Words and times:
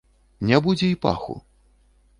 Не 0.51 0.59
будзе 0.69 0.89
і 0.95 0.97
паху. 1.07 1.39